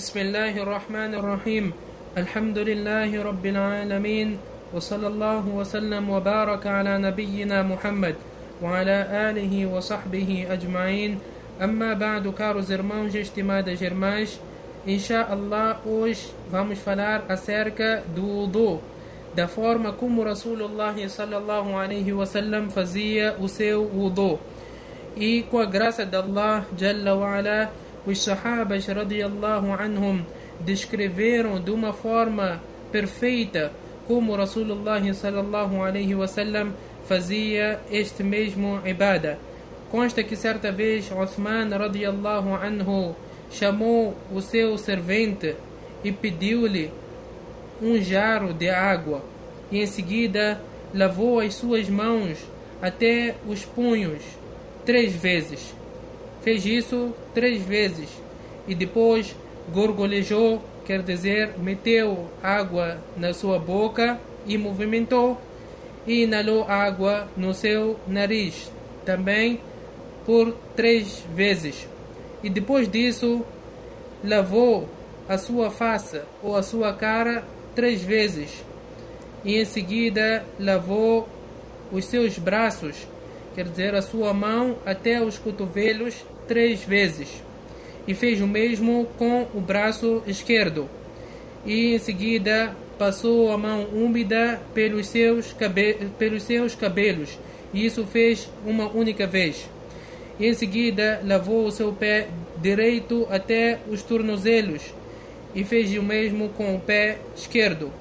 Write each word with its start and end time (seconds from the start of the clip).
بسم 0.00 0.18
الله 0.18 0.56
الرحمن 0.64 1.12
الرحيم 1.14 1.72
الحمد 2.16 2.58
لله 2.58 3.22
رب 3.22 3.44
العالمين 3.46 4.38
وصلى 4.72 5.06
الله 5.06 5.44
وسلم 5.48 6.10
وبارك 6.10 6.66
على 6.66 6.98
نبينا 6.98 7.62
محمد 7.62 8.16
وعلى 8.64 8.96
آله 9.28 9.52
وصحبه 9.68 10.46
أجمعين 10.50 11.18
أما 11.60 11.92
بعد 11.92 12.32
كارو 12.32 12.60
زرمانج 12.64 13.16
اجتماع 13.16 13.60
جرمانج 13.60 14.28
إن 14.88 14.98
شاء 14.98 15.28
الله 15.36 15.84
أوش 15.84 16.18
vamos 16.48 16.80
falar 16.80 17.28
acerca 17.28 18.00
do 18.16 18.48
do 18.48 18.80
da 19.36 19.44
forma 19.44 19.92
رسول 20.00 20.62
الله 20.64 20.96
صلى 21.12 21.36
الله 21.36 21.76
عليه 21.76 22.08
وسلم 22.16 22.72
fazia 22.72 23.36
o 23.36 23.44
seu 23.52 23.84
udo 23.84 24.40
e 25.14 25.44
الله 25.44 25.60
a 25.60 25.66
graça 25.68 26.08
os 28.06 28.22
sahabas 28.22 28.86
radiyallahu 28.86 29.72
anhum 29.72 30.24
descreveram 30.60 31.60
de 31.60 31.70
uma 31.70 31.92
forma 31.92 32.60
perfeita 32.90 33.72
como 34.06 34.34
Rasulullah 34.34 35.00
sallallahu 35.12 35.82
alaihi 35.82 36.14
wasallam 36.14 36.72
fazia 37.06 37.80
este 37.90 38.22
mesmo 38.22 38.80
ibada. 38.84 39.38
Consta 39.90 40.22
que 40.22 40.36
certa 40.36 40.70
vez 40.70 41.10
Uthman 41.10 41.68
radiyallahu 41.70 42.54
anhu 42.54 43.14
chamou 43.50 44.16
o 44.32 44.40
seu 44.40 44.78
servente 44.78 45.56
e 46.04 46.12
pediu-lhe 46.12 46.90
um 47.82 48.00
jarro 48.00 48.52
de 48.52 48.68
água 48.68 49.22
e 49.70 49.80
em 49.80 49.86
seguida 49.86 50.60
lavou 50.94 51.40
as 51.40 51.54
suas 51.54 51.88
mãos 51.88 52.38
até 52.80 53.34
os 53.46 53.64
punhos 53.64 54.22
três 54.84 55.14
vezes. 55.14 55.74
Fez 56.42 56.64
isso 56.64 57.14
três 57.34 57.62
vezes 57.62 58.08
e 58.66 58.74
depois 58.74 59.34
gorgolejou, 59.72 60.62
quer 60.84 61.02
dizer, 61.02 61.58
meteu 61.58 62.28
água 62.42 62.98
na 63.16 63.32
sua 63.32 63.58
boca 63.58 64.18
e 64.46 64.56
movimentou 64.56 65.40
e 66.06 66.22
inalou 66.22 66.64
água 66.64 67.28
no 67.36 67.52
seu 67.52 67.98
nariz 68.06 68.72
também 69.04 69.60
por 70.24 70.56
três 70.74 71.22
vezes. 71.34 71.86
E 72.42 72.48
depois 72.48 72.88
disso 72.88 73.44
lavou 74.24 74.88
a 75.28 75.36
sua 75.36 75.70
face 75.70 76.20
ou 76.42 76.56
a 76.56 76.62
sua 76.62 76.92
cara 76.92 77.44
três 77.74 78.02
vezes 78.02 78.64
e 79.44 79.58
em 79.58 79.64
seguida 79.64 80.44
lavou 80.58 81.28
os 81.90 82.04
seus 82.04 82.38
braços 82.38 83.06
quer 83.60 83.68
dizer, 83.68 83.94
a 83.94 84.00
sua 84.00 84.32
mão 84.32 84.78
até 84.86 85.22
os 85.22 85.36
cotovelos 85.36 86.24
três 86.48 86.82
vezes. 86.82 87.42
E 88.08 88.14
fez 88.14 88.40
o 88.40 88.46
mesmo 88.46 89.06
com 89.18 89.46
o 89.54 89.60
braço 89.60 90.22
esquerdo. 90.26 90.88
E 91.66 91.94
em 91.94 91.98
seguida 91.98 92.74
passou 92.98 93.52
a 93.52 93.58
mão 93.58 93.86
úmida 93.92 94.58
pelos 94.72 95.08
seus, 95.08 95.52
cabe 95.52 95.98
pelos 96.18 96.44
seus 96.44 96.74
cabelos. 96.74 97.38
E 97.74 97.84
isso 97.84 98.06
fez 98.06 98.50
uma 98.64 98.88
única 98.88 99.26
vez. 99.26 99.68
E 100.38 100.46
em 100.46 100.54
seguida 100.54 101.20
lavou 101.22 101.66
o 101.66 101.70
seu 101.70 101.92
pé 101.92 102.28
direito 102.62 103.26
até 103.30 103.78
os 103.90 104.02
tornozelos. 104.02 104.94
E 105.54 105.64
fez 105.64 105.94
o 105.98 106.02
mesmo 106.02 106.48
com 106.48 106.74
o 106.74 106.80
pé 106.80 107.18
esquerdo. 107.36 107.92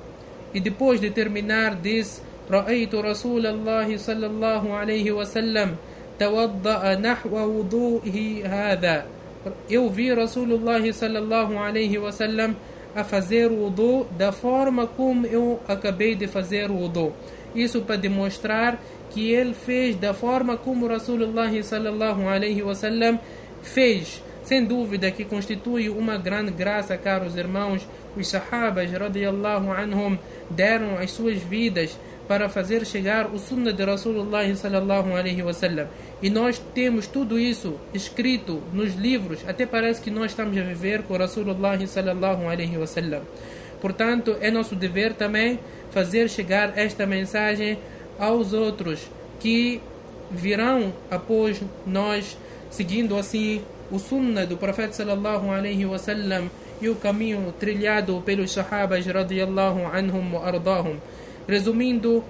E 0.53 0.61
depois 0.61 1.01
de 1.01 1.11
terminar, 1.11 1.75
disse 1.75 2.21
رأيت 2.50 2.94
رسول 2.94 3.46
الله 3.46 3.96
صلى 3.96 4.26
الله 4.26 4.74
عليه 4.74 5.12
وسلم 5.12 5.76
توضأ 6.20 6.94
نحو 6.94 7.34
وضوئه 7.36 8.46
هذا 8.46 9.04
Eu 9.68 9.90
vi 9.90 10.08
Rasulullah 10.10 10.80
sallallahu 10.80 11.58
alaihi 11.58 11.98
wasallam 11.98 12.56
a 12.96 13.04
fazer 13.04 13.52
o 13.52 13.64
wudu 13.64 14.06
da 14.16 14.32
forma 14.32 14.86
como 14.86 15.26
eu 15.26 15.60
acabei 15.68 16.14
de 16.14 16.26
fazer 16.26 16.70
o 16.70 16.74
wudu. 16.74 17.12
Isso 17.54 17.82
para 17.82 17.96
demonstrar 17.96 18.78
que 19.10 19.32
ele 19.32 19.52
fez 19.52 19.96
da 19.96 20.14
forma 20.14 20.56
como 20.56 20.86
Rasulullah 20.86 21.50
sallallahu 21.62 22.26
alaihi 22.26 22.62
wasallam 22.62 23.20
fez. 23.62 24.22
Sem 24.44 24.64
dúvida 24.64 25.10
que 25.10 25.24
constitui 25.24 25.88
uma 25.88 26.16
grande 26.16 26.50
graça, 26.50 26.96
caros 26.96 27.36
irmãos. 27.36 27.86
Os 28.16 28.28
sahabas, 28.28 28.90
radiallahu 28.92 29.72
anhum, 29.72 30.18
deram 30.50 30.98
as 30.98 31.10
suas 31.10 31.38
vidas 31.38 31.98
para 32.29 32.47
fazer 32.47 32.85
chegar 32.85 33.25
o 33.33 33.39
sunnah 33.39 33.73
de 33.73 33.83
Rasulullah 33.83 34.45
sallallahu 34.53 35.17
alaihi 35.17 35.41
wasallam. 35.41 35.87
E 36.21 36.29
nós 36.29 36.61
temos 36.75 37.07
tudo 37.07 37.39
isso 37.39 37.73
escrito 37.91 38.61
nos 38.71 38.93
livros, 38.93 39.39
até 39.47 39.65
parece 39.65 39.99
que 39.99 40.11
nós 40.11 40.29
estamos 40.29 40.55
a 40.55 40.61
viver 40.61 41.01
com 41.01 41.17
Rasulullah 41.17 41.75
sallallahu 41.87 42.47
alaihi 42.47 42.77
wasallam. 42.77 43.23
Portanto, 43.81 44.37
é 44.41 44.51
nosso 44.51 44.75
dever 44.75 45.13
também 45.13 45.57
fazer 45.89 46.29
chegar 46.29 46.77
esta 46.77 47.07
mensagem 47.07 47.79
aos 48.19 48.53
outros 48.53 49.09
que 49.39 49.81
virão 50.29 50.93
após 51.09 51.59
nós, 51.87 52.37
seguindo 52.69 53.17
assim 53.17 53.63
o 53.89 53.97
sunnah 53.97 54.45
do 54.45 54.55
profeta 54.55 54.93
sallallahu 54.93 55.49
alaihi 55.49 55.87
wasallam 55.87 56.47
e 56.79 56.89
o 56.89 56.95
caminho 56.95 57.51
trilhado 57.59 58.21
pelos 58.23 58.51
sahabas 58.51 59.03
radiyallahu 59.07 59.87
anhum 59.91 60.35
wa 60.35 60.45
ardahum. 60.45 60.97
Resumindo, 61.49 62.23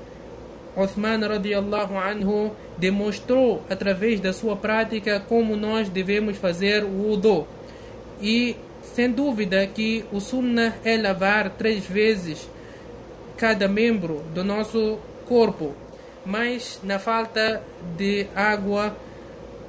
Uthman 0.78 1.20
radiallahu 1.20 1.98
anhu 1.98 2.56
demonstrou 2.78 3.62
através 3.70 4.22
da 4.22 4.32
sua 4.32 4.56
prática 4.56 5.20
como 5.20 5.58
nós 5.58 5.90
devemos 5.90 6.38
fazer 6.38 6.86
o 6.86 6.88
wudu. 6.88 7.46
E 8.22 8.56
sem 8.82 9.12
dúvida 9.12 9.68
que 9.68 10.06
o 10.14 10.22
sunnah 10.22 10.74
é 10.86 10.96
lavar 10.96 11.50
três 11.50 11.86
vezes 11.86 12.50
cada 13.36 13.68
membro 13.68 14.24
do 14.34 14.42
nosso 14.42 15.00
corpo, 15.28 15.74
mas 16.26 16.80
na 16.82 16.98
falta 16.98 17.62
de 17.98 18.26
água 18.34 18.96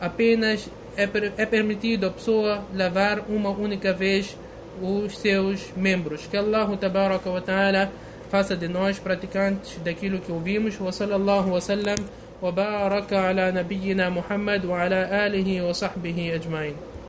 apenas 0.01 0.71
é, 0.97 1.09
é 1.37 1.47
permitido 1.47 2.07
a 2.07 2.11
pessoa 2.11 2.65
lavar 2.73 3.25
uma 3.29 3.51
única 3.51 3.93
vez 3.93 4.37
os 4.81 5.19
seus 5.19 5.73
membros. 5.77 6.25
Que 6.29 6.37
Allah 6.37 6.69
tabaraka 6.77 7.29
wa 7.29 7.41
ta'ala 7.41 7.93
faça 8.31 8.57
de 8.57 8.69
nós 8.69 8.99
praticantes 8.99 9.77
daquilo 9.83 10.21
que 10.21 10.33
ouvimos. 10.33 10.79
Wa 10.81 10.93
sallallahu 10.93 11.51
wa 11.51 11.61
sallam 11.61 11.99
wa 12.41 12.53
baraka 12.53 13.29
ala 13.29 13.53
nabiyyina 13.53 14.09
Muhammad 14.11 14.65
wa 14.65 14.81
ala 14.81 15.27
alihi 15.27 15.61
wa 15.61 15.75
sahbihi 15.75 16.33
ajma'in. 16.33 16.90